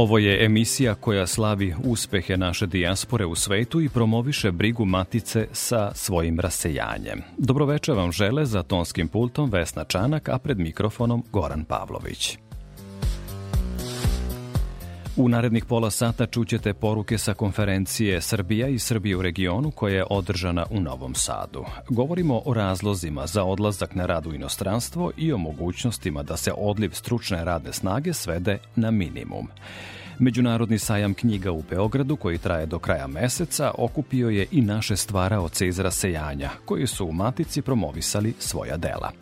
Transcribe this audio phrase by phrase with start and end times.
[0.00, 5.94] Ovo je emisija koja slavi uspehe naše dijaspore u svetu i promoviše brigu matice sa
[5.94, 7.22] svojim rasejanjem.
[7.38, 12.38] Dobroveče vam žele za tonskim pultom Vesna Čanak, a pred mikrofonom Goran Pavlović.
[15.20, 20.04] U narednih pola sata čućete poruke sa konferencije Srbija i Srbije u regionu koja je
[20.10, 21.64] održana u Novom Sadu.
[21.88, 26.90] Govorimo o razlozima za odlazak na rad u inostranstvo i o mogućnostima da se odliv
[26.90, 29.48] stručne radne snage svede na minimum.
[30.18, 35.68] Međunarodni sajam knjiga u Beogradu, koji traje do kraja meseca, okupio je i naše stvaraoce
[35.68, 39.12] iz rasejanja, koji su u Matici promovisali svoja dela.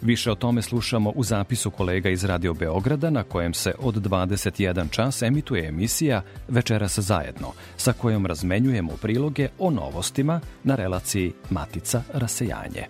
[0.00, 4.90] Više o tome slušamo u zapisu kolega iz Radio Beograda, na kojem se od 21
[4.90, 12.86] čas emituje emisija Večeras zajedno, sa kojom razmenjujemo priloge o novostima na relaciji Matica rasejanje.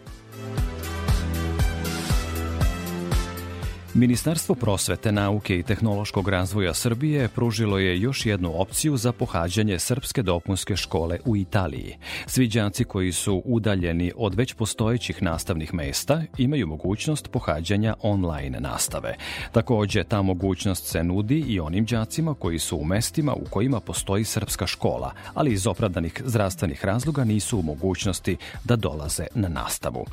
[3.99, 10.23] Ministarstvo prosvete, nauke i tehnološkog razvoja Srbije pružilo je još jednu opciju za pohađanje srpske
[10.23, 11.97] dopunske škole u Italiji.
[12.27, 19.17] Svi đaci koji su udaljeni od već postojećih nastavnih mesta imaju mogućnost pohađanja online nastave.
[19.53, 24.25] Takođe, ta mogućnost se nudi i onim đacima koji su u mestima u kojima postoji
[24.25, 30.07] srpska škola, ali iz opravdanih zdravstvenih razloga nisu u mogućnosti da dolaze na nastavu.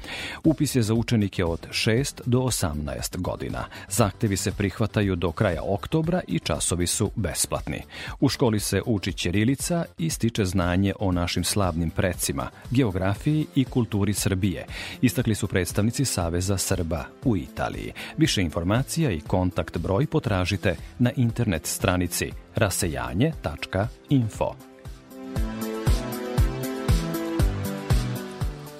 [0.44, 3.72] Upis je za učenike od 6 do 18 godina.
[3.89, 7.81] Zahtevi se prihvataju do kraja oktobra i časovi su besplatni.
[8.19, 14.13] U školi se uči ćirilica i stiče znanje o našim slavnim precima, geografiji i kulturi
[14.13, 14.66] Srbije.
[15.01, 17.91] Istakli su predstavnici Saveza Srba u Italiji.
[18.17, 24.72] Više informacija i kontakt broj potražite na internet stranici rasejanje.info.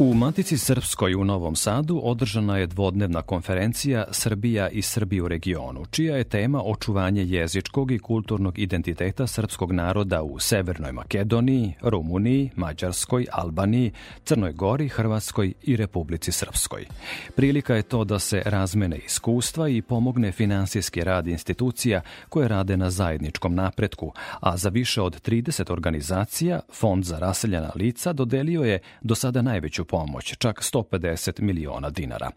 [0.04, 5.86] U Matici Srpskoj u Novom Sadu održana je dvodnevna konferencija Srbija i Srbi u regionu,
[5.86, 13.26] čija je tema očuvanje jezičkog i kulturnog identiteta srpskog naroda u Severnoj Makedoniji, Rumuniji, Mađarskoj,
[13.32, 13.92] Albaniji,
[14.24, 16.86] Crnoj Gori, Hrvatskoj i Republici Srpskoj.
[17.36, 22.90] Prilika je to da se razmene iskustva i pomogne finansijski rad institucija koje rade na
[22.90, 29.16] zajedničkom napretku, a za više od 30 organizacija Fond za raseljena lica dodelio je do
[29.16, 32.32] sada najveću pomoć, čak 150 miliona dinara.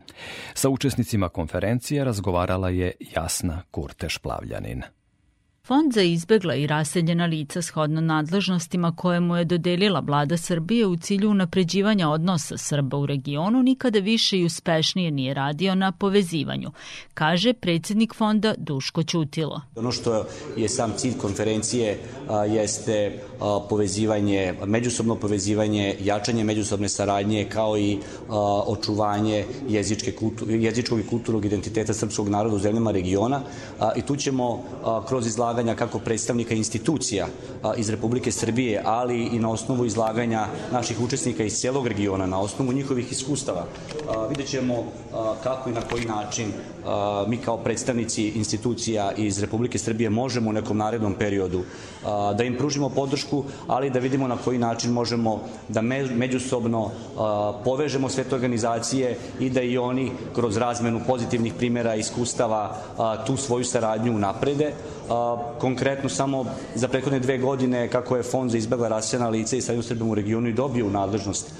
[0.54, 4.95] Sa učesnicima konferencije razgovarala je Jasna Kurteš-Plavljanin.
[5.66, 10.96] Fond za izbegla i raseljena lica shodno nadležnostima koje mu je dodelila vlada Srbije u
[10.96, 16.70] cilju unapređivanja odnosa Srba u regionu nikada više i uspešnije nije radio na povezivanju,
[17.14, 19.60] kaže predsednik fonda Duško Ćutilo.
[19.76, 20.24] Ono što
[20.56, 21.98] je sam cilj konferencije
[22.28, 27.98] a, jeste a, povezivanje, međusobno povezivanje, jačanje međusobne saradnje kao i
[28.28, 33.40] a, očuvanje jezičke kultu, jezičkog i kulturnog identiteta srpskog naroda u zemljama regiona
[33.96, 34.64] i tu ćemo
[35.08, 37.26] kroz izlaganje izlaganja kako predstavnika institucija
[37.76, 42.72] iz Republike Srbije, ali i na osnovu izlaganja naših učesnika iz cijelog regiona, na osnovu
[42.72, 43.64] njihovih iskustava.
[44.28, 44.84] Vidjet ćemo
[45.42, 46.52] kako i na koji način
[47.26, 51.62] mi kao predstavnici institucija iz Republike Srbije možemo u nekom narednom periodu
[52.38, 55.80] da im pružimo podršku, ali da vidimo na koji način možemo da
[56.14, 56.90] međusobno
[57.64, 62.76] povežemo sve te organizacije i da i oni kroz razmenu pozitivnih primjera i iskustava
[63.26, 64.72] tu svoju saradnju naprede.
[65.58, 66.44] Konkretno samo
[66.74, 70.14] za prethodne dve godine kako je Fond za izbjegla rasijana lica i srednju Srbijom u
[70.14, 71.52] regionu i dobio u nadležnost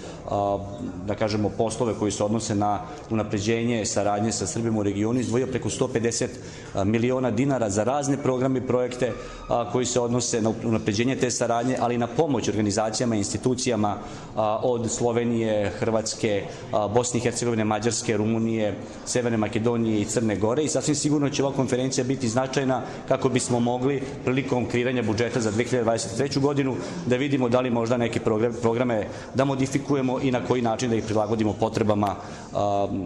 [1.06, 2.81] da kažemo poslove koji se odnose na
[3.11, 6.26] unapređenje saradnje sa Srbijom u regionu izdvojio preko 150
[6.84, 9.12] miliona dinara za razne programe i projekte
[9.73, 13.99] koji se odnose na unapređenje te saradnje, ali i na pomoć organizacijama i institucijama
[14.62, 16.43] od Slovenije, Hrvatske,
[16.94, 18.75] Bosne i Hercegovine, Mađarske, Rumunije,
[19.05, 23.61] Severne Makedonije i Crne Gore i sasvim sigurno će ova konferencija biti značajna kako bismo
[23.61, 26.40] mogli prilikom kreiranja budžeta za 2023.
[26.40, 26.76] godinu
[27.06, 28.20] da vidimo da li možda neke
[28.62, 32.17] programe da modifikujemo i na koji način da ih prilagodimo potrebama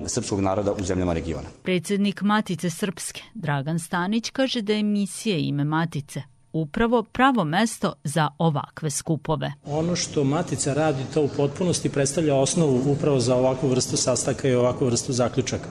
[0.06, 1.48] srpskog naroda u zemljama regiona.
[1.62, 6.22] Predsednik Matice Srpske, Dragan Stanić, kaže da je emisije ime Matice
[6.52, 9.52] upravo pravo mesto za ovakve skupove.
[9.64, 14.54] Ono što Matica radi to u potpunosti predstavlja osnovu upravo za ovakvu vrstu sastaka i
[14.54, 15.68] ovakvu vrstu zaključaka.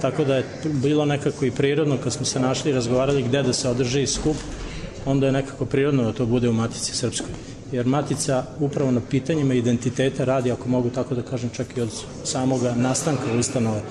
[0.00, 3.52] Tako da je bilo nekako i prirodno kad smo se našli i razgovarali gde da
[3.52, 4.36] se održi skup,
[5.06, 7.47] onda je nekako prirodno da to bude u Matici Srpskoj.
[7.72, 11.90] Jer Matica upravo na pitanjima identiteta radi, ako mogu tako da kažem, čak i od
[12.24, 13.82] samoga nastanka ustanove.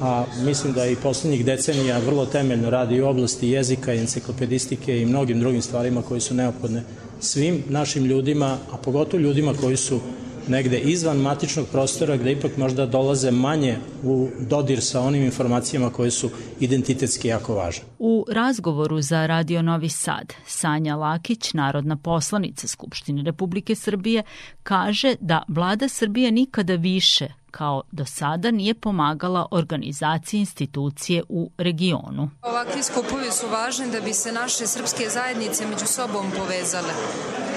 [0.00, 5.40] A mislim da i poslednjih decenija vrlo temeljno radi u oblasti jezika, enciklopedistike i mnogim
[5.40, 6.82] drugim stvarima koji su neophodne
[7.20, 10.00] svim našim ljudima, a pogotovo ljudima koji su
[10.48, 16.10] negde izvan matičnog prostora gde ipak možda dolaze manje u dodir sa onim informacijama koje
[16.10, 16.30] su
[16.60, 17.84] identitetski jako važne.
[17.98, 24.22] U razgovoru za Radio Novi Sad, Sanja Lakić, narodna poslanica Skupštine Republike Srbije,
[24.62, 32.30] kaže da vlada Srbije nikada više kao do sada nije pomagala organizaciji institucije u regionu.
[32.42, 36.94] Ovakvi skupovi su važni da bi se naše srpske zajednice među sobom povezale.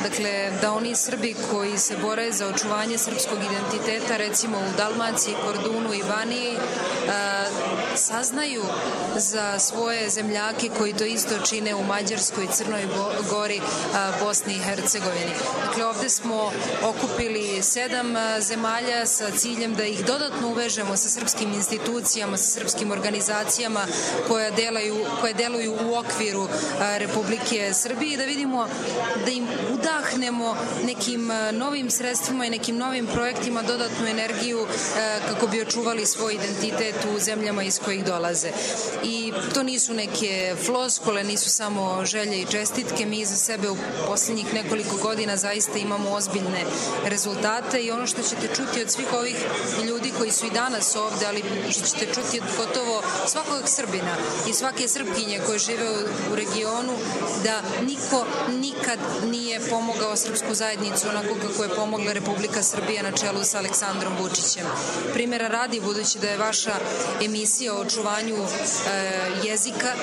[0.03, 5.93] Dakle, da oni Srbi koji se bore za očuvanje srpskog identiteta, recimo u Dalmaciji, Kordunu
[5.93, 6.53] i Baniji,
[7.95, 8.61] saznaju
[9.15, 12.87] za svoje zemljake koji to isto čine u Mađarskoj, Crnoj
[13.29, 13.61] Gori,
[14.23, 15.35] Bosni i Hercegovini.
[15.65, 16.51] Dakle, ovde smo
[16.83, 18.07] okupili sedam
[18.39, 23.85] zemalja sa ciljem da ih dodatno uvežemo sa srpskim institucijama, sa srpskim organizacijama
[24.27, 26.47] koje, delaju, koje deluju u okviru
[26.97, 28.67] Republike Srbije i da vidimo
[29.25, 34.67] da im udahnemo nekim novim sredstvima i nekim novim projektima dodatnu energiju
[35.29, 38.49] kako bi očuvali svoj identitet u zemljama iz kojih dolaze.
[39.03, 43.77] I to nisu neke floskole, nisu samo želje i čestitke, mi za sebe u
[44.07, 46.63] poslednjih nekoliko godina zaista imamo ozbiljne
[47.05, 49.35] rezultate i ono što ćete čuti od svih ovih
[49.83, 54.15] ljudi koji su i danas ovde, ali što ćete čuti od gotovo svakog Srbina
[54.49, 55.89] i svake Srpkinje koje žive
[56.31, 56.93] u regionu,
[57.43, 63.43] da niko nikad nije pomogao srpsku zajednicu onako kako je pomogla Republika Srbija na čelu
[63.43, 64.65] sa Aleksandrom Vučićem.
[65.13, 66.75] Primera radi, budući da je vaša
[67.25, 68.45] emisija o očuvanju e,
[69.43, 69.93] jezika,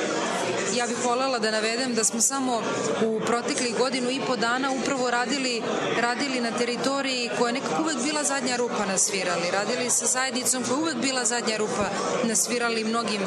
[0.77, 2.63] ja bih voljela da navedem da smo samo
[3.07, 5.63] u proteklih godinu i po dana upravo radili,
[6.01, 9.51] radili na teritoriji koja je nekako uvek bila zadnja rupa na svirali.
[9.53, 11.87] Radili sa zajednicom koja je uvek bila zadnja rupa
[12.25, 13.27] na svirali mnogim e,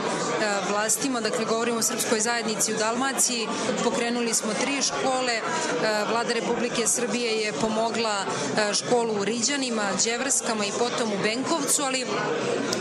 [0.69, 1.21] vlastima.
[1.21, 3.47] Dakle, govorimo o srpskoj zajednici u Dalmaciji.
[3.83, 5.33] Pokrenuli smo tri škole.
[5.33, 5.41] E,
[6.09, 12.05] Vlada Republike Srbije je pomogla e, školu u Riđanima, Đevrskama i potom u Benkovcu, ali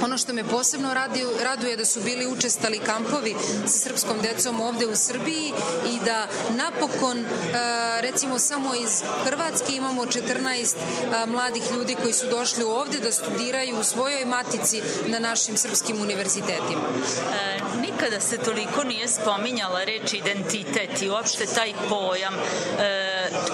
[0.03, 3.35] ono što me posebno raduje, raduje da su bili učestali kampovi
[3.67, 5.53] sa srpskom decom ovde u Srbiji
[5.87, 7.25] i da napokon,
[8.01, 10.75] recimo samo iz Hrvatske imamo 14
[11.27, 16.83] mladih ljudi koji su došli ovde da studiraju u svojoj matici na našim srpskim univerzitetima.
[17.35, 22.35] E, nikada se toliko nije spominjala reč identitet i uopšte taj pojam.
[22.35, 23.04] E,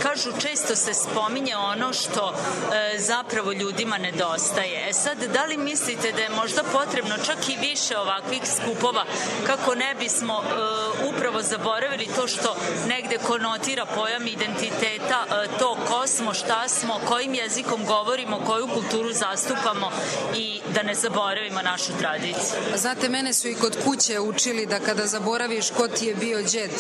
[0.03, 4.89] kažu često se spominje ono što e, zapravo ljudima nedostaje.
[4.89, 9.05] E sad, da li mislite da je možda potrebno čak i više ovakvih skupova
[9.47, 12.57] kako ne bismo e, upravo zaboravili to što
[12.89, 19.13] negde konotira pojam identiteta, e, to ko smo, šta smo, kojim jezikom govorimo, koju kulturu
[19.13, 19.91] zastupamo
[20.35, 22.61] i da ne zaboravimo našu tradiciju.
[22.77, 26.71] Znate, mene su i kod kuće učili da kada zaboraviš ko ti je bio džed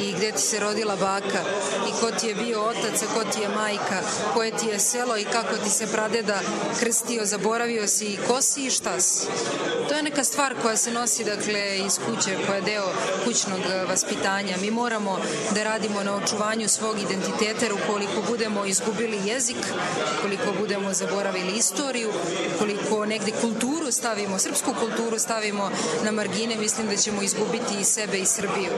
[0.00, 1.40] i gde ti se rodila baka
[1.88, 4.00] i ko ti je bio otac, a ko ti je majka,
[4.34, 6.40] koje ti je selo i kako ti se pradeda
[6.80, 9.26] krstio, zaboravio si i ko si i šta si.
[9.88, 12.88] To je neka stvar koja se nosi dakle iz kuće, koja je deo
[13.24, 14.56] kućnog vaspitanja.
[14.60, 15.18] Mi moramo
[15.54, 19.56] da radimo na očuvanju svog identiteta, ukoliko budemo izgubili jezik,
[20.18, 22.10] ukoliko budemo zaboravili istoriju,
[22.54, 25.70] ukoliko negde kulturu stavimo, srpsku kulturu stavimo
[26.04, 28.72] na margine, mislim da ćemo izgubiti i sebe i Srbiju.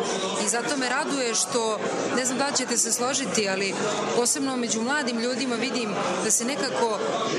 [0.45, 1.81] I zato me raduje što,
[2.17, 3.75] ne znam da ćete se složiti, ali
[4.17, 6.99] posebno među mladim ljudima vidim da se nekako,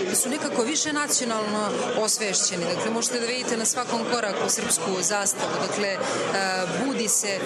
[0.10, 2.64] da su nekako više nacionalno osvešćeni.
[2.76, 5.52] Dakle, možete da vidite na svakom koraku srpsku zastavu.
[5.68, 5.98] Dakle,
[6.86, 7.40] budi se,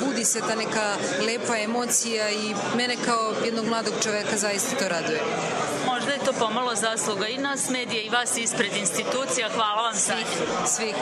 [0.00, 5.20] budi se ta neka lepa emocija i mene kao jednog mladog čoveka zaista to raduje.
[5.86, 9.48] Možda je to pomalo zasluga i nas medija i vas ispred institucija.
[9.54, 10.26] Hvala vam svih.
[10.66, 10.94] Svih.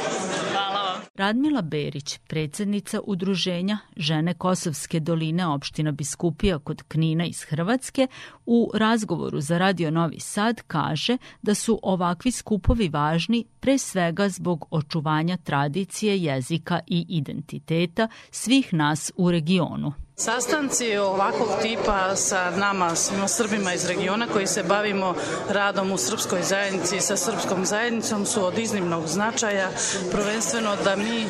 [0.52, 1.00] Hvala vam.
[1.14, 8.06] Radmila Berić, predsednica udruženja Žene Kosovske doline opština Biskupija kod Knina iz Hrvatske,
[8.46, 14.66] u razgovoru za Radio Novi Sad kaže da su ovakvi skupovi važni pre svega zbog
[14.70, 19.92] očuvanja tradicije, jezika i identiteta svih nas u regionu.
[20.20, 25.14] Sastanci ovakvog tipa sa nama, svima Srbima iz regiona koji se bavimo
[25.48, 29.68] radom u srpskoj zajednici sa srpskom zajednicom su od iznimnog značaja,
[30.12, 31.26] prvenstveno da mi e,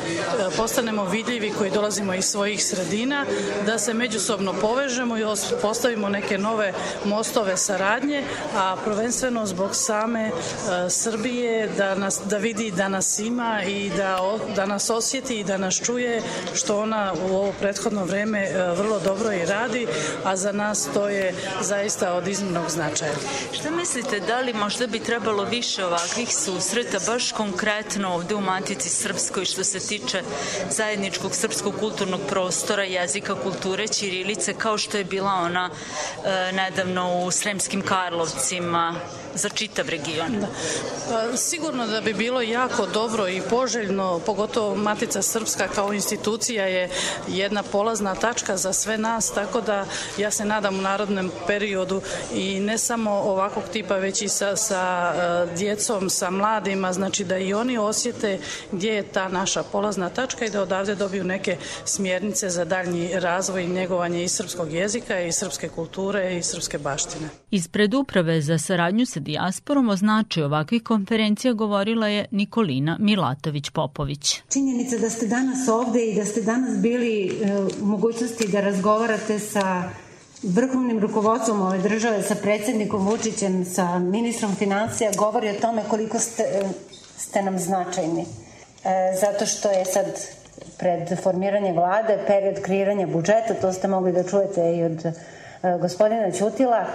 [0.57, 3.25] postanemo vidljivi koji dolazimo iz svojih sredina,
[3.65, 5.23] da se međusobno povežemo i
[5.61, 6.73] postavimo neke nove
[7.05, 8.23] mostove saradnje,
[8.55, 10.31] a prvenstveno zbog same e,
[10.89, 15.57] Srbije da, nas, da vidi da nas ima i da, da nas osjeti i da
[15.57, 16.21] nas čuje
[16.53, 19.87] što ona u ovo prethodno vreme e, vrlo dobro i radi,
[20.23, 23.13] a za nas to je zaista od iznimnog značaja.
[23.51, 28.89] Šta mislite, da li možda bi trebalo više ovakvih susreta, baš konkretno ovde u Matici
[28.89, 30.21] Srpskoj što se tiče
[30.69, 37.31] zajedničkog srpskog kulturnog prostora, jezika, kulture, Ćirilice, kao što je bila ona e, nedavno u
[37.31, 38.95] Sremskim Karlovcima,
[39.35, 40.39] za čitav region?
[40.39, 40.47] Da.
[41.09, 46.89] Pa, sigurno da bi bilo jako dobro i poželjno, pogotovo Matica Srpska kao institucija je
[47.27, 49.85] jedna polazna tačka za sve nas, tako da
[50.17, 52.01] ja se nadam u narodnom periodu
[52.33, 57.37] i ne samo ovakvog tipa, već i sa, sa uh, djecom, sa mladima, znači da
[57.37, 58.39] i oni osjete
[58.71, 63.63] gdje je ta naša polazna tačka i da odavde dobiju neke smjernice za daljnji razvoj
[63.63, 67.29] i njegovanje i srpskog jezika i srpske kulture i srpske baštine.
[67.51, 74.41] Ispred uprave za saradnju sa dijasporom o značaju ovakvih konferencija govorila je Nikolina Milatović-Popović.
[74.49, 77.31] Činjenica da ste danas ovde i da ste danas bili e,
[77.81, 79.83] u mogućnosti da razgovarate sa
[80.43, 86.43] vrhovnim rukovodstvom ove države, sa predsednikom Vučićem, sa ministrom financija, govori o tome koliko ste,
[87.17, 88.21] ste nam značajni.
[88.21, 90.05] E, zato što je sad
[90.77, 95.13] pred formiranje vlade, period kreiranja budžeta, to ste mogli da čujete i od e,
[95.81, 96.85] gospodina Ćutila,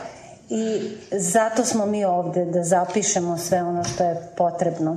[0.49, 4.97] i zato smo mi ovde da zapišemo sve ono što je potrebno.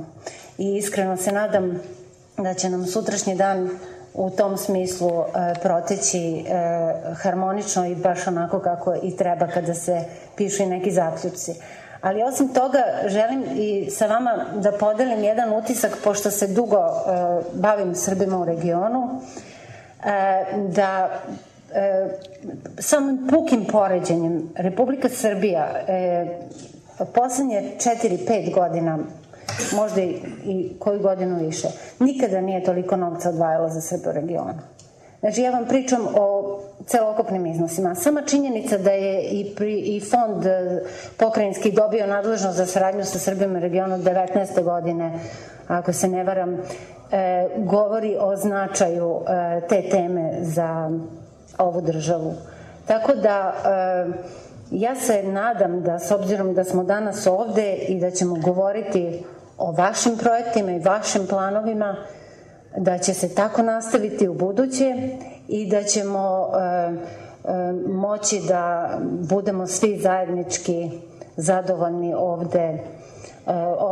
[0.58, 1.80] I iskreno se nadam
[2.36, 3.70] da će nam sutrašnji dan
[4.14, 6.44] u tom smislu e, proteći e,
[7.14, 10.04] harmonično i baš onako kako i treba kada se
[10.36, 11.54] pišu i neki zaključci.
[12.00, 16.90] Ali osim toga želim i sa vama da podelim jedan utisak, pošto se dugo e,
[17.52, 19.20] bavim Srbima u regionu,
[20.04, 21.20] e, da
[21.74, 22.08] e,
[22.78, 26.26] samim pukim poređenjem Republika Srbija e,
[27.14, 28.98] poslednje 4-5 godina
[29.76, 34.58] možda i, i koju godinu više, nikada nije toliko novca odvajala za Srbe u regionu.
[35.20, 37.94] Znači, ja vam pričam o celokopnim iznosima.
[37.94, 40.82] Sama činjenica da je i, pri, i fond e,
[41.16, 44.62] pokrajinski dobio nadležnost za saradnju sa Srbima u regionu 19.
[44.62, 45.18] godine,
[45.68, 46.58] ako se ne varam, e,
[47.56, 50.90] govori o značaju e, te teme za
[51.60, 52.34] ovu državu.
[52.86, 54.06] Tako da e,
[54.70, 59.24] ja se nadam da s obzirom da smo danas ovde i da ćemo govoriti
[59.58, 61.96] o vašim projektima i vašim planovima,
[62.76, 69.66] da će se tako nastaviti u buduće i da ćemo e, e, moći da budemo
[69.66, 70.90] svi zajednički
[71.36, 72.78] zadovoljni ovde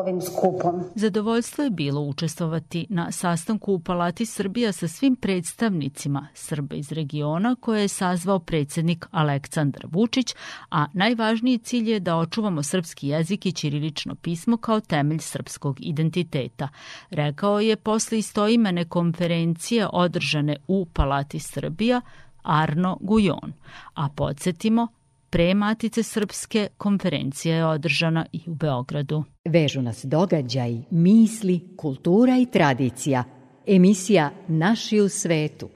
[0.08, 0.84] ovim skupom.
[0.94, 7.56] Zadovoljstvo je bilo učestvovati na sastanku u Palati Srbija sa svim predstavnicima Srba iz regiona
[7.60, 10.34] koje je sazvao predsednik Aleksandar Vučić,
[10.70, 16.68] a najvažniji cilj je da očuvamo srpski jezik i ćirilično pismo kao temelj srpskog identiteta.
[17.10, 22.00] Rekao je posle istoimene konferencije održane u Palati Srbija
[22.42, 23.52] Arno Gujon.
[23.94, 24.88] A podsjetimo,
[25.30, 29.24] Pre Matice Srpske konferencija je održana i u Beogradu.
[29.44, 33.24] Vežu nas događaj, misli, kultura i tradicija.
[33.66, 35.68] Emisija Naši u svetu.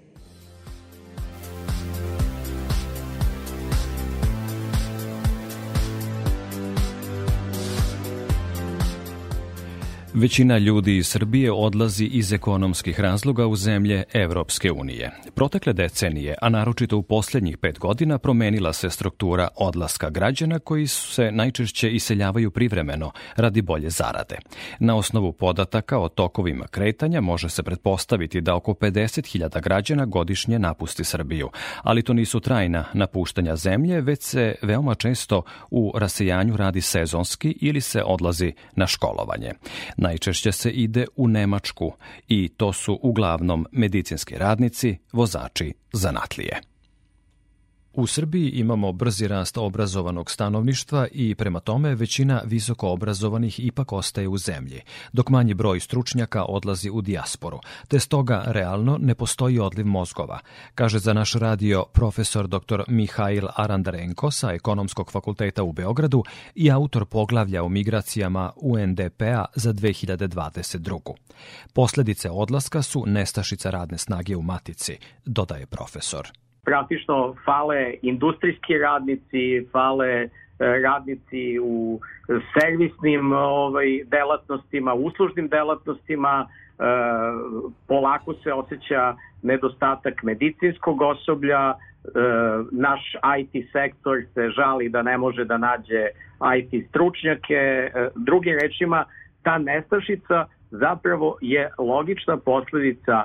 [10.15, 15.11] Većina ljudi iz Srbije odlazi iz ekonomskih razloga u zemlje Evropske unije.
[15.35, 21.31] Protekle decenije, a naročito u posljednjih pet godina, promenila se struktura odlaska građana koji se
[21.33, 24.39] najčešće iseljavaju privremeno radi bolje zarade.
[24.79, 31.05] Na osnovu podataka o tokovima kretanja može se pretpostaviti da oko 50.000 građana godišnje napusti
[31.05, 31.51] Srbiju,
[31.83, 37.81] ali to nisu trajna napuštanja zemlje, već se veoma često u rasejanju radi sezonski ili
[37.81, 39.53] se odlazi na školovanje.
[40.03, 41.93] Najčešće se ide u Nemačku
[42.29, 46.72] i to su uglavnom medicinski radnici, vozači, zanatlije.
[47.95, 54.29] U Srbiji imamo brzi rast obrazovanog stanovništva i prema tome većina visoko obrazovanih ipak ostaje
[54.29, 54.81] u zemlji,
[55.13, 60.39] dok manji broj stručnjaka odlazi u dijasporu, te stoga realno ne postoji odliv mozgova,
[60.75, 62.83] kaže za naš radio profesor dr.
[62.89, 71.15] Mihail Arandarenko sa Ekonomskog fakulteta u Beogradu i autor poglavlja o migracijama UNDP-a za 2022.
[71.73, 80.09] Posledice odlaska su nestašica radne snage u matici, dodaje profesor praktično fale industrijski radnici, fale
[80.09, 80.29] e,
[80.59, 82.01] radnici u
[82.55, 86.85] servisnim ovaj, delatnostima, uslužnim delatnostima, e,
[87.89, 91.75] polako se osjeća nedostatak medicinskog osoblja, e,
[92.71, 93.01] naš
[93.39, 96.07] IT sektor se žali da ne može da nađe
[96.59, 99.05] IT stručnjake, drugim rečima
[99.43, 103.25] ta nestašica zapravo je logična posledica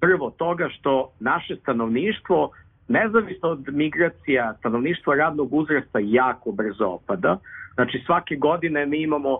[0.00, 2.50] prvo toga što naše stanovništvo
[2.88, 7.38] nezavisno od migracija, stanovništvo radnog uzrasta jako brzo opada.
[7.74, 9.38] Znači svake godine mi imamo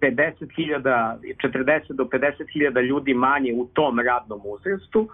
[0.00, 5.08] 50.000, 40 do 50.000 ljudi manje u tom radnom uzrastu,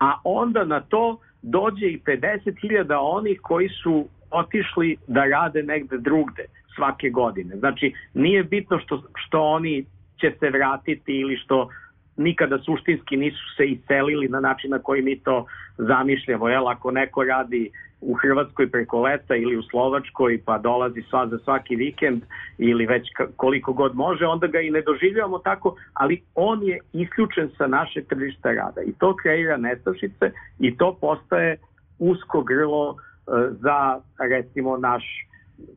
[0.00, 6.44] a onda na to dođe i 50.000 onih koji su otišli da rade negde drugde
[6.74, 7.56] svake godine.
[7.56, 9.84] Znači nije bitno što, što oni
[10.20, 11.68] će se vratiti ili što
[12.16, 15.46] nikada suštinski nisu se iselili na način na koji mi to
[15.78, 16.48] zamišljamo.
[16.48, 21.38] Jel, ako neko radi u Hrvatskoj preko leta ili u Slovačkoj pa dolazi sva za
[21.38, 22.22] svaki vikend
[22.58, 27.50] ili već koliko god može, onda ga i ne doživljavamo tako, ali on je isključen
[27.58, 31.56] sa naše tržišta rada i to kreira nestašice i to postaje
[31.98, 35.04] usko grlo e, za recimo naš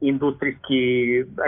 [0.02, 0.84] industrijski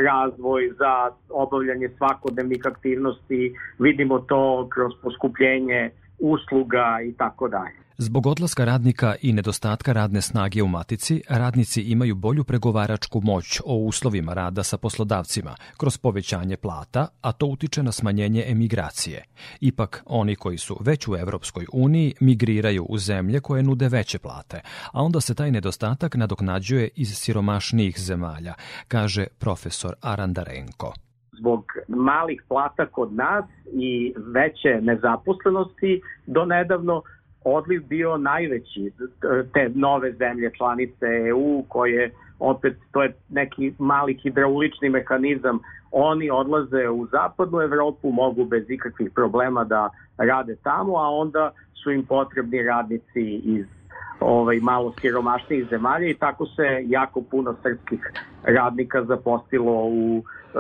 [0.04, 7.89] razvoj, za obavljanje svakodnevnih aktivnosti, vidimo to kroz poskupljenje usluga i tako dalje.
[8.02, 13.76] Zbog odlaska radnika i nedostatka radne snage u matici, radnici imaju bolju pregovaračku moć o
[13.76, 19.24] uslovima rada sa poslodavcima kroz povećanje plata, a to utiče na smanjenje emigracije.
[19.62, 24.62] Ipak, oni koji su već u Evropskoj uniji migriraju u zemlje koje nude veće plate,
[24.94, 28.54] a onda se taj nedostatak nadoknađuje iz siromašnijih zemalja,
[28.88, 30.94] kaže profesor Arandarenko
[31.40, 37.02] zbog malih plata kod nas i veće nezaposlenosti do nedavno
[37.44, 38.92] odliv bio najveći
[39.54, 45.60] te nove zemlje članice EU koje opet to je neki mali hidraulični mehanizam.
[45.92, 51.52] Oni odlaze u zapadnu Evropu mogu bez ikakvih problema da rade tamo a onda
[51.84, 53.66] su im potrebni radnici iz
[54.20, 58.12] ovaj malo siromašnijih zemalja i tako se jako puno srpskih
[58.44, 60.60] radnika zapostilo u e,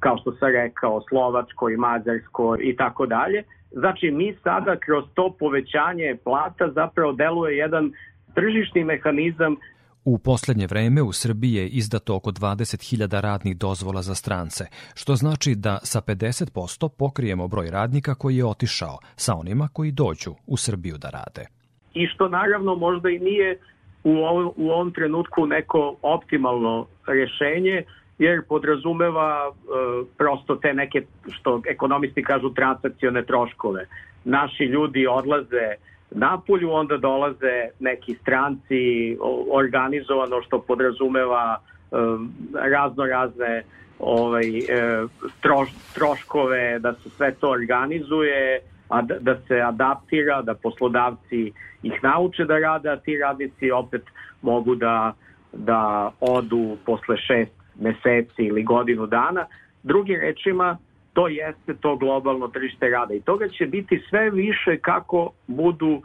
[0.00, 3.42] kao što sam rekao Slovačkoj, Mađarskoj i tako dalje
[3.76, 7.92] Znači, mi sada kroz to povećanje plata zapravo deluje jedan
[8.34, 9.56] tržišni mehanizam
[10.04, 15.54] U poslednje vreme u Srbiji je izdato oko 20.000 radnih dozvola za strance, što znači
[15.54, 20.98] da sa 50% pokrijemo broj radnika koji je otišao sa onima koji dođu u Srbiju
[20.98, 21.46] da rade.
[21.94, 23.58] I što naravno možda i nije
[24.04, 27.82] u ovom, u ovom trenutku neko optimalno rešenje,
[28.18, 29.52] jer podrazumeva e,
[30.16, 33.86] prosto te neke, što ekonomisti kažu, transakcione troškove.
[34.24, 35.74] Naši ljudi odlaze
[36.10, 39.16] napolju, onda dolaze neki stranci
[39.50, 41.96] organizovano što podrazumeva e,
[42.70, 43.62] razno razne
[43.98, 44.62] ovaj, e,
[45.40, 52.02] troš, troškove, da se sve to organizuje, a da, da se adaptira, da poslodavci ih
[52.02, 54.02] nauče da rade, a ti radnici opet
[54.42, 55.12] mogu da,
[55.52, 59.46] da odu posle šest meseci ili godinu dana.
[59.82, 60.78] Drugim rečima,
[61.12, 66.02] to jeste to globalno tržište rada i toga će biti sve više kako budu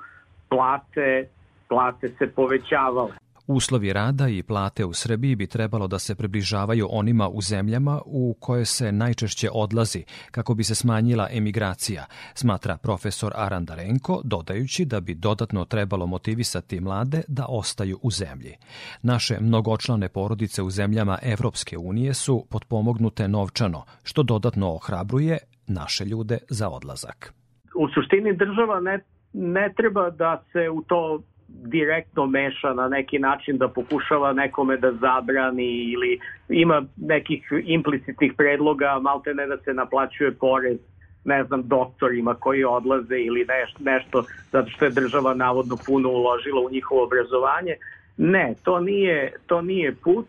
[0.50, 1.28] plate,
[1.68, 3.12] plate se povećavale.
[3.52, 8.36] Uslovi rada i plate u Srbiji bi trebalo da se približavaju onima u zemljama u
[8.40, 15.16] koje se najčešće odlazi kako bi se smanjila emigracija, smatra profesor Arandarenko, dodajući da bi
[15.16, 18.56] dodatno trebalo motivisati mlade da ostaju u zemlji.
[19.02, 26.38] Naše mnogočlane porodice u zemljama Evropske unije su potpomognute novčano, što dodatno ohrabruje naše ljude
[26.50, 27.34] za odlazak.
[27.76, 29.00] U suštini država ne,
[29.34, 31.22] ne treba da se u to
[31.66, 39.00] direktno meša na neki način da pokušava nekome da zabrani ili ima nekih implicitnih predloga,
[39.02, 40.78] malte ne da se naplaćuje porez
[41.26, 46.62] ne znam, doktorima koji odlaze ili nešto, nešto zato što je država navodno puno uložila
[46.62, 47.76] u njihovo obrazovanje.
[48.18, 50.28] Ne, to nije, to nije put.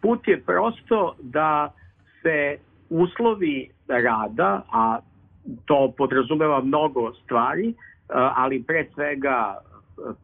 [0.00, 1.72] Put je prosto da
[2.22, 2.56] se
[2.90, 4.98] uslovi rada, a
[5.64, 7.74] to podrazumeva mnogo stvari,
[8.08, 9.58] ali pre svega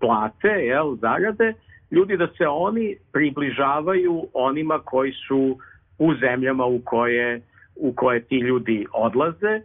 [0.01, 1.55] plate, jel, zarade,
[1.91, 5.59] ljudi da se oni približavaju onima koji su
[5.99, 7.41] u zemljama u koje,
[7.77, 9.61] u koje ti ljudi odlaze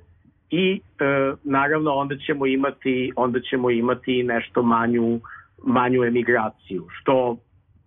[0.49, 5.19] i e, naravno onda ćemo imati onda ćemo imati nešto manju
[5.63, 7.37] manju emigraciju što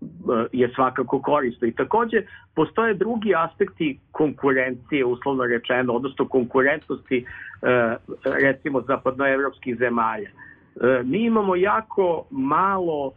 [0.03, 0.09] e,
[0.53, 1.69] je svakako korisno.
[1.69, 2.23] I takođe
[2.55, 7.25] postoje drugi aspekti konkurencije, uslovno rečeno, odnosno konkurentnosti
[7.63, 10.31] e, recimo zapadnoevropskih zemalja.
[10.81, 13.12] E, mi imamo jako malo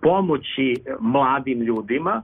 [0.00, 2.22] pomoći mladim ljudima,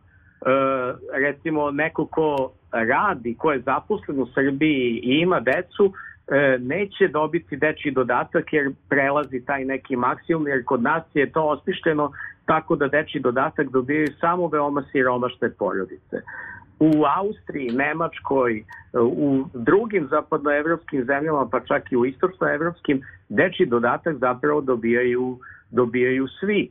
[1.13, 5.93] recimo neko ko radi, ko je zaposlen u Srbiji i ima decu,
[6.31, 11.43] E, neće dobiti dečji dodatak jer prelazi taj neki maksimum, jer kod nas je to
[11.43, 12.13] osmišljeno
[12.45, 16.17] tako da dečji dodatak dobijaju samo veoma siromašne porodice.
[16.81, 24.61] U Austriji, Nemačkoj, u drugim zapadnoevropskim zemljama, pa čak i u istočnoevropskim, dečji dodatak zapravo
[24.61, 25.39] dobijaju,
[25.71, 26.71] dobijaju svi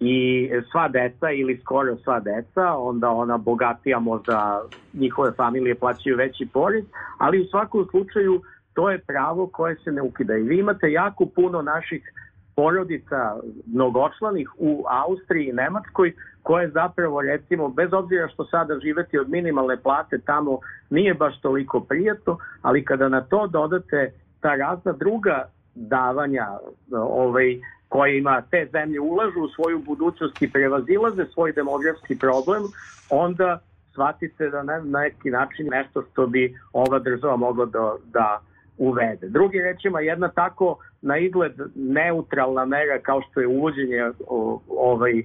[0.00, 4.62] i sva deca ili skoro sva deca, onda ona bogatija možda
[4.92, 6.84] njihove familije plaćaju veći porez,
[7.18, 8.42] ali u svakom slučaju
[8.74, 10.36] to je pravo koje se ne ukida.
[10.36, 12.12] I vi imate jako puno naših
[12.56, 13.36] porodica
[13.66, 16.12] mnogočlanih u Austriji i Nemačkoj
[16.42, 20.58] koje zapravo recimo bez obzira što sada živeti od minimalne plate tamo
[20.90, 26.46] nije baš toliko prijatno, ali kada na to dodate ta razna druga davanja
[26.92, 32.62] ovaj, koje ima te zemlje ulažu u svoju budućnost i prevazilaze svoj demografski problem,
[33.10, 33.58] onda
[33.92, 38.40] shvatite da na neki način nešto što bi ova država mogla da, da
[38.78, 39.28] uvede.
[39.28, 44.10] Drugi rečima, jedna tako na izgled neutralna mera kao što je uvođenje
[44.68, 45.24] ovaj, e,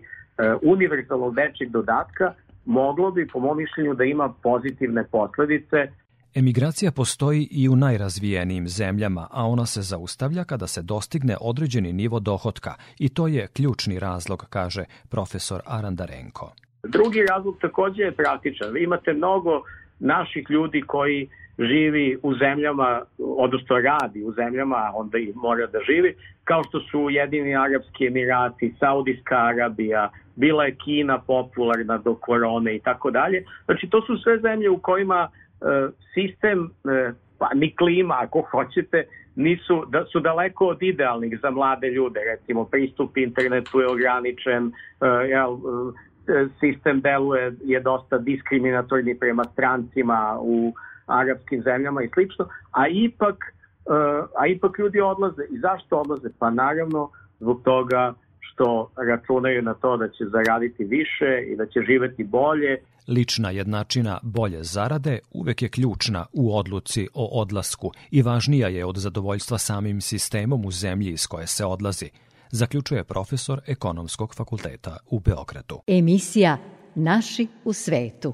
[0.61, 2.33] univerzalnog dečjeg dodatka
[2.65, 5.87] moglo bi, po mom mišljenju, da ima pozitivne posledice
[6.35, 12.19] Emigracija postoji i u najrazvijenijim zemljama, a ona se zaustavlja kada se dostigne određeni nivo
[12.19, 16.51] dohotka i to je ključni razlog, kaže profesor Arandarenko.
[16.83, 18.73] Drugi razlog takođe je praktičan.
[18.73, 19.63] Vi imate mnogo
[19.99, 21.29] naših ljudi koji
[21.59, 27.09] živi u zemljama, odnosno radi u zemljama, onda i mora da živi, kao što su
[27.09, 33.43] Jedini Arabski Emirati, Saudijska Arabija, bila je Kina popularna do korone i tako dalje.
[33.65, 35.65] Znači to su sve zemlje u kojima e,
[36.13, 39.03] sistem, e, pa ni klima ako hoćete,
[39.35, 45.07] nisu, da su daleko od idealnih za mlade ljude, recimo pristup internetu je ograničen, e,
[45.07, 50.73] e, sistem deluje je dosta diskriminatorni prema strancima u
[51.07, 55.43] arapskim zemljama i slično, a ipak, uh, a ipak ljudi odlaze.
[55.49, 56.29] I zašto odlaze?
[56.39, 61.79] Pa naravno zbog toga što računaju na to da će zaraditi više i da će
[61.87, 62.77] živeti bolje.
[63.07, 68.97] Lična jednačina bolje zarade uvek je ključna u odluci o odlasku i važnija je od
[68.97, 72.09] zadovoljstva samim sistemom u zemlji iz koje se odlazi,
[72.51, 75.79] zaključuje profesor Ekonomskog fakulteta u Beogradu.
[75.87, 76.57] Emisija
[76.95, 78.33] Naši u svetu.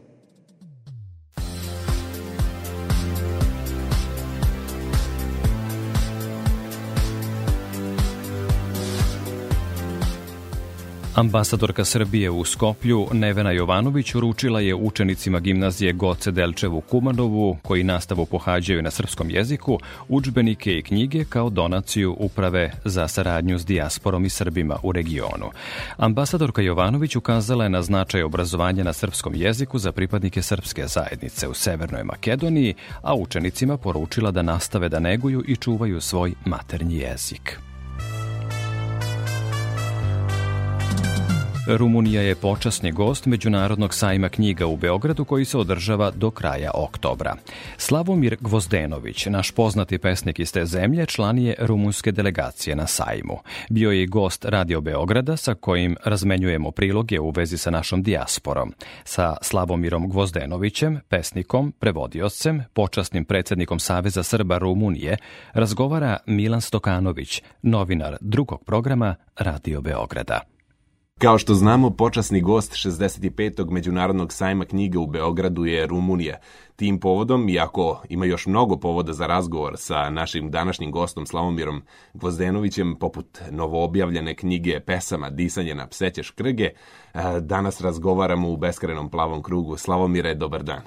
[11.16, 18.26] Ambasadorka Srbije u Skoplju Nevena Jovanović uručila je učenicima gimnazije Goce Delčevu Kumanovu, koji nastavu
[18.26, 24.30] pohađaju na srpskom jeziku, učbenike i knjige kao donaciju Uprave za saradnju s dijasporom i
[24.30, 25.52] Srbima u regionu.
[25.98, 31.54] Ambasadorka Jovanović ukazala je na značaj obrazovanja na srpskom jeziku za pripadnike srpske zajednice u
[31.54, 37.60] Severnoj Makedoniji, a učenicima poručila da nastave da neguju i čuvaju svoj maternji jezik.
[41.68, 47.36] Rumunija je počasni gost Međunarodnog sajma knjiga u Beogradu koji se održava do kraja oktobra.
[47.78, 53.40] Slavomir Gvozdenović, naš poznati pesnik iz te zemlje, član je rumunske delegacije na sajmu.
[53.70, 58.74] Bio je i gost Radio Beograda sa kojim razmenjujemo priloge u vezi sa našom dijasporom.
[59.04, 65.18] Sa Slavomirom Gvozdenovićem, pesnikom, prevodiocem, počasnim predsednikom Saveza Srba Rumunije,
[65.54, 70.53] razgovara Milan Stokanović, novinar drugog programa Radio Beograda.
[71.20, 73.72] Kao što znamo, počasni gost 65.
[73.72, 76.38] Međunarodnog sajma knjiga u Beogradu je Rumunija.
[76.76, 81.82] Tim povodom, iako ima još mnogo povoda za razgovor sa našim današnjim gostom Slavomirom
[82.14, 86.70] Gvozdenovićem, poput novoobjavljene knjige pesama Disanje na pseće škrge,
[87.42, 89.78] danas razgovaramo u beskrenom plavom krugu.
[89.78, 90.82] Slavomire, dobar dan.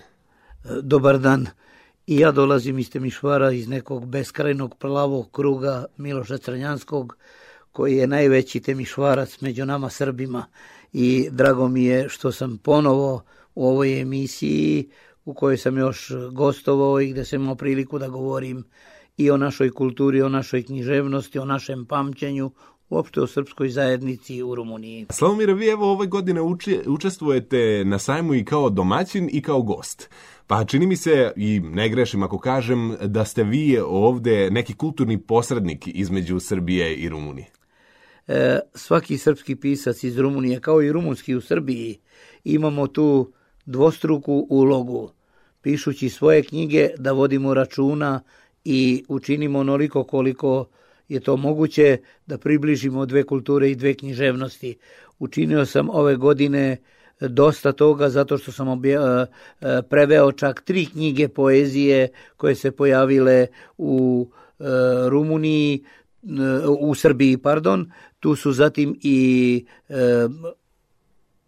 [0.83, 1.47] Dobar dan.
[2.07, 7.17] I ja dolazim iz Temišvara, iz nekog beskrajnog plavog kruga Miloša Crnjanskog,
[7.77, 10.47] koji je najveći temišvarac među nama Srbima
[10.93, 13.23] i drago mi je što sam ponovo
[13.55, 14.89] u ovoj emisiji
[15.25, 18.65] u kojoj sam još gostovao i gde sam imao priliku da govorim
[19.17, 22.51] i o našoj kulturi, o našoj književnosti, o našem pamćenju,
[22.89, 25.07] uopšte o srpskoj zajednici u Rumuniji.
[25.11, 30.11] Slavomira, vi evo ove godine uči, učestvujete na sajmu i kao domaćin i kao gost.
[30.47, 35.19] Pa čini mi se, i ne grešim ako kažem, da ste vi ovde neki kulturni
[35.19, 37.56] posrednik između Srbije i Rumunije.
[38.29, 41.99] E, svaki srpski pisac iz Rumunije, kao i rumunski u Srbiji,
[42.45, 43.33] imamo tu
[43.67, 45.11] dvostruku ulogu.
[45.63, 48.21] Pišući svoje knjige da vodimo računa
[48.65, 50.69] i učinimo onoliko koliko
[51.09, 54.79] je to moguće da približimo dve kulture i dve književnosti.
[55.19, 56.77] Učinio sam ove godine
[57.21, 59.27] dosta toga zato što sam obja, e,
[59.67, 63.47] e, preveo čak tri knjige poezije koje se pojavile
[63.79, 64.65] u e,
[65.09, 65.85] Rumuniji,
[66.79, 67.93] u Srbiji, pardon.
[68.21, 69.67] Tu su zatim i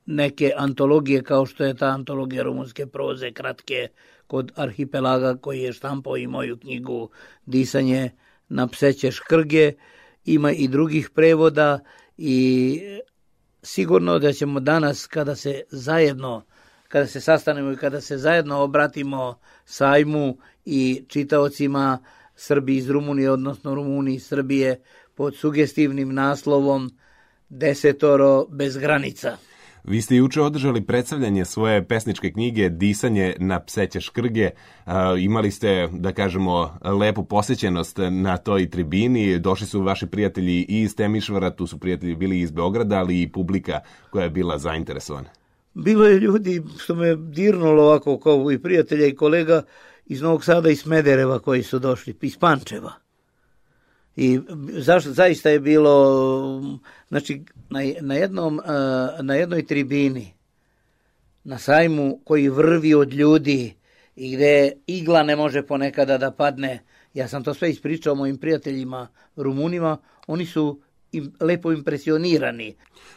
[0.07, 3.89] neke antologije kao što je ta antologija rumunske proze kratke
[4.27, 7.11] kod arhipelaga koji je štampao i moju knjigu
[7.47, 8.11] Disanje
[8.49, 9.73] na pseće škrge,
[10.25, 11.81] ima i drugih prevoda
[12.17, 12.81] i
[13.63, 16.45] sigurno da ćemo danas kada se zajedno
[16.89, 21.99] kada se sastanemo i kada se zajedno obratimo sajmu i čitaocima
[22.41, 24.81] Srbi iz Rumunije, odnosno Rumuni iz Srbije
[25.15, 26.91] pod sugestivnim naslovom
[27.49, 29.37] Desetoro bez granica.
[29.85, 34.51] Vi ste juče održali predstavljanje svoje pesničke knjige Disanje na pseće škrge.
[35.19, 39.39] imali ste, da kažemo, lepu posjećenost na toj tribini.
[39.39, 43.33] Došli su vaši prijatelji i iz Temišvara, tu su prijatelji bili iz Beograda, ali i
[43.33, 45.29] publika koja je bila zainteresovana.
[45.75, 49.63] Bilo je ljudi što me dirnulo ovako kao i prijatelja i kolega
[50.09, 52.93] iz Novog Sada i Smedereva koji su došli, iz Pančeva.
[54.17, 58.61] I zašto, zaista je bilo, znači, na, na, jednom,
[59.21, 60.35] na jednoj tribini,
[61.45, 63.75] na sajmu koji vrvi od ljudi
[64.17, 66.83] i gde igla ne može ponekada da padne,
[67.15, 70.81] ja sam to sve ispričao mojim prijateljima Rumunima, oni su
[71.13, 72.75] im, lepo impresionirani.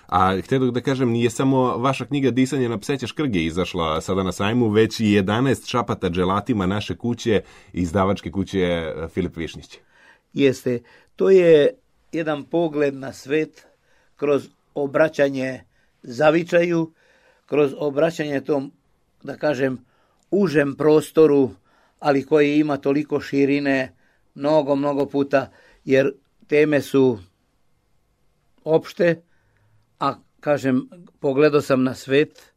[0.08, 4.32] A htio da kažem, nije samo vaša knjiga Disanje na pseće škrge izašla sada na
[4.32, 7.42] sajmu, već i 11 šapata dželatima naše kuće,
[7.74, 9.80] izdavačke kuće Filip Višnić
[10.34, 10.80] jeste,
[11.16, 11.70] to je
[12.12, 13.66] jedan pogled na svet
[14.16, 15.64] kroz obraćanje
[16.04, 16.92] zavičaju,
[17.46, 18.72] kroz obraćanje tom,
[19.24, 19.86] da kažem,
[20.32, 21.50] užem prostoru,
[22.00, 23.96] ali koji ima toliko širine,
[24.36, 25.52] mnogo, mnogo puta,
[25.86, 26.14] jer
[26.48, 27.20] teme su
[28.64, 29.22] opšte,
[30.00, 32.54] a kažem, pogledao sam na svet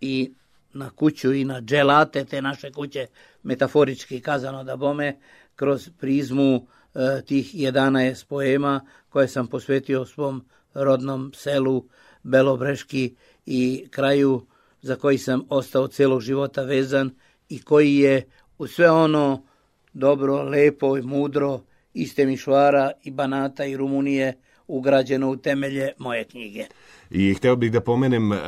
[0.00, 0.32] i
[0.72, 3.06] na kuću i na dželate te naše kuće,
[3.42, 5.18] metaforički kazano da bome,
[5.56, 11.84] kroz prizmu E, tih 11 poema koje sam posvetio svom rodnom selu
[12.22, 13.14] Belobreški
[13.46, 14.46] i kraju
[14.82, 17.10] za koji sam ostao celog života vezan
[17.48, 18.26] i koji je
[18.58, 19.42] u sve ono
[19.92, 21.60] dobro, lepo i mudro
[21.94, 24.38] iz Temišvara i Banata i Rumunije
[24.68, 26.64] ugrađeno u temelje moje knjige.
[27.10, 28.38] I hteo bih da pomenem uh,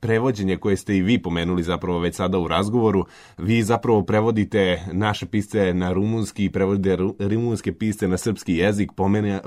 [0.00, 3.04] prevođenje koje ste i vi pomenuli zapravo već sada u razgovoru.
[3.38, 8.90] Vi zapravo prevodite naše pisce na rumunski i prevodite rumunske pisce na srpski jezik.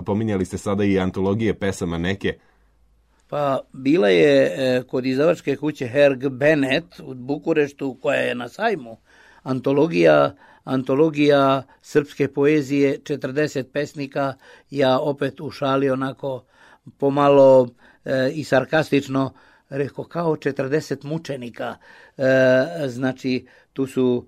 [0.05, 2.33] Pominjali ste sada i antologije pesama neke.
[3.29, 8.97] Pa bila je e, kod izdavačke kuće Herg Bennett u Bukureštu koja je na sajmu
[9.43, 10.35] antologija
[10.67, 14.33] antologija srpske poezije 40 pesnika
[14.69, 16.43] ja opet ušali onako
[16.97, 17.69] pomalo
[18.05, 19.33] e, i sarkastično
[19.69, 21.75] rekao kao 40 mučenika.
[22.17, 22.23] E,
[22.87, 24.25] znači tu su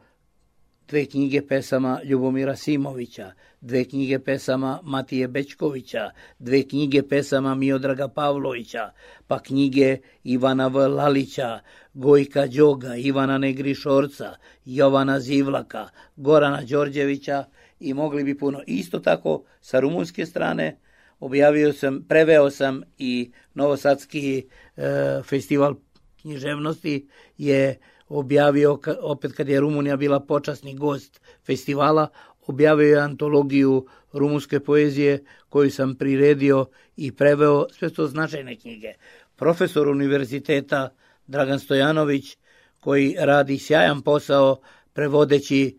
[0.90, 8.92] dve knjige pesama Ljubomira Simovića, dve knjige pesama Matije Bečkovića, dve knjige pesama Miodraga Pavlovića,
[9.28, 10.88] pa knjige Ivana V.
[10.88, 11.60] Lalića,
[11.94, 17.46] Gojka Đoga, Ivana Negrišorca, Jovana Zivlaka, Gorana Đorđevića
[17.80, 18.62] i mogli bi puno.
[18.68, 20.80] Isto tako sa rumunske strane
[21.20, 24.48] objavio sam, preveo sam i Novosadski
[24.78, 24.82] e,
[25.24, 25.76] festival
[26.22, 32.08] književnosti je objavio, opet kad je Rumunija bila počasni gost festivala,
[32.48, 36.66] objavio je antologiju rumunske poezije koju sam priredio
[36.98, 38.94] i preveo sve to značajne knjige.
[39.36, 40.90] Profesor univerziteta
[41.28, 42.38] Dragan Stojanović,
[42.80, 44.60] koji radi sjajan posao
[44.94, 45.78] prevodeći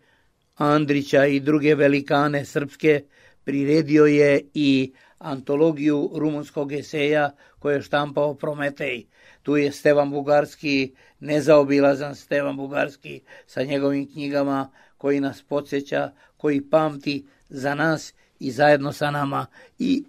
[0.55, 3.03] Andrića i druge velikane srpske,
[3.43, 9.05] priredio je i antologiju rumunskog eseja koje je štampao Prometej.
[9.43, 17.25] Tu je Stevan Bugarski, nezaobilazan Stevan Bugarski sa njegovim knjigama koji nas podsjeća, koji pamti
[17.49, 19.45] za nas i zajedno sa nama
[19.79, 20.03] i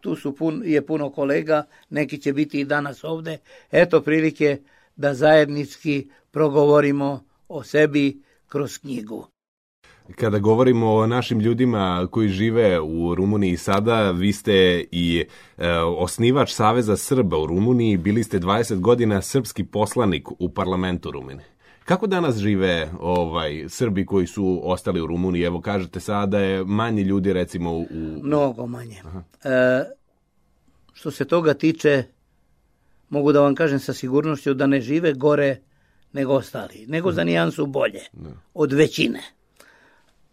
[0.00, 3.38] tu su pun, je puno kolega, neki će biti i danas ovde.
[3.72, 4.60] Eto prilike
[4.96, 9.26] da zajednički progovorimo o sebi kroz knjigu.
[10.16, 15.24] Kada govorimo o našim ljudima koji žive u Rumuniji sada, vi ste i
[15.58, 21.46] e, osnivač Saveza Srba u Rumuniji, bili ste 20 godina srpski poslanik u parlamentu Rumunije.
[21.84, 25.42] Kako danas žive ovaj Srbi koji su ostali u Rumuniji?
[25.42, 27.86] Evo kažete sada da je manje ljudi recimo u...
[28.22, 28.96] Mnogo manje.
[29.44, 29.84] E,
[30.92, 32.04] što se toga tiče,
[33.08, 35.56] mogu da vam kažem sa sigurnošću da ne žive gore
[36.12, 38.00] nego ostali, nego za nijansu bolje
[38.54, 39.37] od većine.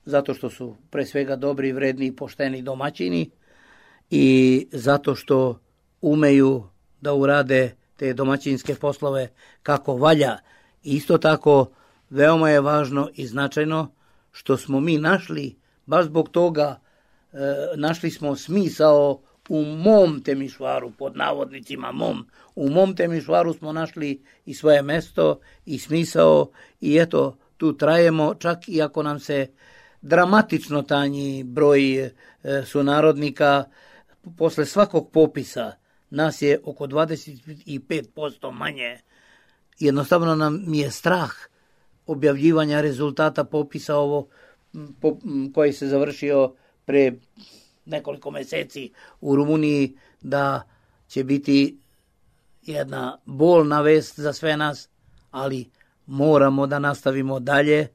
[0.06, 3.30] Zato što su pre svega dobri, vredni i pošteni domaćini
[4.10, 5.60] i zato što
[6.02, 6.64] umeju
[7.02, 9.30] da urade te domaćinske poslove
[9.64, 10.38] kako valja.
[10.84, 11.72] Isto tako,
[12.10, 13.92] veoma je važno i značajno
[14.32, 16.80] što smo mi našli, baš zbog toga,
[17.34, 17.38] e,
[17.76, 24.54] našli smo smisao u mom temišvaru, pod navodnicima mom, u mom temišvaru smo našli i
[24.54, 26.50] svoje mesto i smisao
[26.82, 29.48] i eto, tu trajemo, čak i ako nam se
[30.06, 32.12] dramatično tanji broj e,
[32.66, 33.64] sunarodnika,
[34.38, 35.72] posle svakog popisa
[36.10, 39.00] nas je oko 25% manje.
[39.80, 41.32] Jednostavno nam je strah
[42.08, 44.28] objavljivanja rezultata popisa ovo
[45.02, 45.18] po,
[45.54, 46.54] koji se završio
[46.86, 47.14] pre
[47.86, 48.92] nekoliko meseci
[49.22, 50.62] u Rumuniji da
[51.08, 51.80] će biti
[52.62, 54.90] jedna bolna vest za sve nas,
[55.32, 55.70] ali
[56.06, 57.88] moramo da nastavimo dalje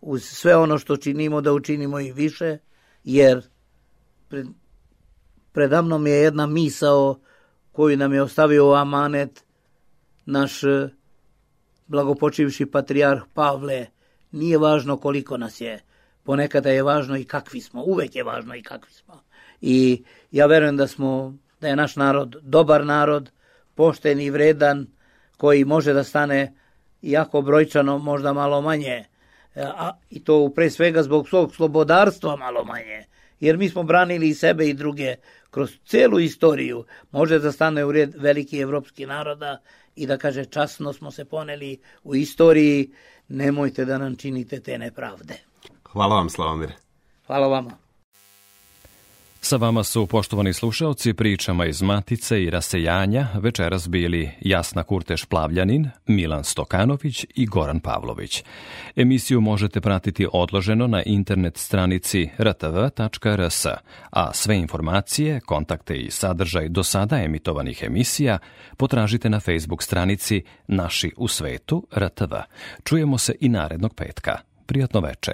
[0.00, 2.58] uz sve ono što činimo da učinimo i više,
[3.04, 3.42] jer
[4.28, 4.46] pred,
[5.52, 7.20] predamnom je jedna misao
[7.72, 9.44] koju nam je ostavio amanet
[10.26, 10.60] naš
[11.86, 13.86] blagopočivši patrijarh Pavle.
[14.32, 15.80] Nije važno koliko nas je,
[16.22, 19.22] ponekada je važno i kakvi smo, uvek je važno i kakvi smo.
[19.60, 23.30] I ja verujem da smo, da je naš narod dobar narod,
[23.74, 24.86] pošten i vredan,
[25.36, 26.54] koji može da stane
[27.02, 29.04] jako brojčano, možda malo manje,
[29.56, 33.04] a, i to pre svega zbog svog slobodarstva malo manje,
[33.40, 35.14] jer mi smo branili i sebe i druge
[35.50, 39.58] kroz celu istoriju, može da stane u red veliki evropski naroda
[39.96, 42.90] i da kaže časno smo se poneli u istoriji,
[43.28, 45.34] nemojte da nam činite te nepravde.
[45.92, 46.72] Hvala vam, Slavomir.
[47.26, 47.87] Hvala vama.
[49.40, 56.44] Sa vama su, poštovani slušalci, pričama iz Matice i rasejanja večeras bili Jasna Kurteš-Plavljanin, Milan
[56.44, 58.44] Stokanović i Goran Pavlović.
[58.96, 63.66] Emisiju možete pratiti odloženo na internet stranici rtv.rs,
[64.10, 68.38] a sve informacije, kontakte i sadržaj do sada emitovanih emisija
[68.76, 72.34] potražite na Facebook stranici Naši u svetu RTV.
[72.84, 74.38] Čujemo se i narednog petka.
[74.66, 75.32] Prijatno veče.